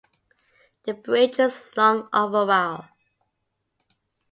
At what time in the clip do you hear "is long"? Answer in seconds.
1.37-2.09